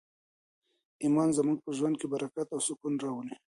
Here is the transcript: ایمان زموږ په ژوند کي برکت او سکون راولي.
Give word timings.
ایمان 1.03 1.29
زموږ 1.37 1.57
په 1.65 1.71
ژوند 1.77 1.95
کي 1.99 2.07
برکت 2.13 2.47
او 2.51 2.59
سکون 2.67 2.93
راولي. 3.03 3.35